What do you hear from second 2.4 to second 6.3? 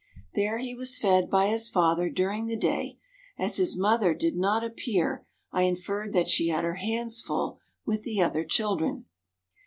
the day; as his mother did not appear I inferred that